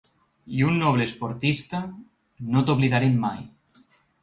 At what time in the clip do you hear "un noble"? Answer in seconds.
0.67-1.07